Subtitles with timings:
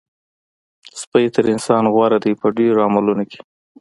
[1.01, 3.39] سپی تر انسان غوره دی په ډېرو عملونو کې.